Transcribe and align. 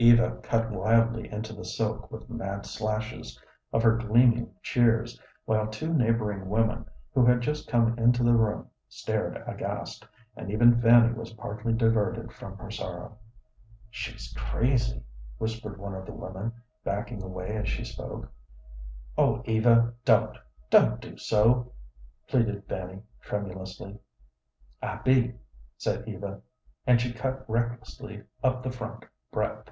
Eva 0.00 0.38
cut 0.42 0.72
wildly 0.72 1.30
into 1.30 1.52
the 1.52 1.64
silk 1.64 2.10
with 2.10 2.28
mad 2.28 2.66
slashes 2.66 3.40
of 3.72 3.80
her 3.84 3.96
gleaming 3.96 4.52
shears, 4.60 5.18
while 5.44 5.68
two 5.68 5.90
neighboring 5.94 6.48
women, 6.48 6.84
who 7.14 7.24
had 7.24 7.40
just 7.40 7.68
come 7.68 7.96
into 7.96 8.24
the 8.24 8.32
room, 8.34 8.68
stared 8.88 9.40
aghast, 9.46 10.04
and 10.36 10.50
even 10.50 10.80
Fanny 10.80 11.12
was 11.12 11.32
partly 11.34 11.72
diverted 11.72 12.32
from 12.32 12.56
her 12.58 12.72
sorrow. 12.72 13.16
"She's 13.88 14.34
crazy," 14.36 15.00
whispered 15.38 15.78
one 15.78 15.94
of 15.94 16.06
the 16.06 16.12
women, 16.12 16.52
backing 16.82 17.22
away 17.22 17.54
as 17.56 17.68
she 17.68 17.84
spoke. 17.84 18.32
"Oh, 19.16 19.42
Eva, 19.44 19.94
don't; 20.04 20.36
don't 20.70 21.00
do 21.00 21.16
so," 21.16 21.72
pleaded 22.26 22.64
Fanny, 22.64 23.00
tremulously. 23.20 24.00
"I 24.82 24.96
be," 25.04 25.36
said 25.78 26.08
Eva, 26.08 26.42
and 26.84 27.00
she 27.00 27.12
cut 27.12 27.48
recklessly 27.48 28.24
up 28.42 28.64
the 28.64 28.72
front 28.72 29.04
breadth. 29.30 29.70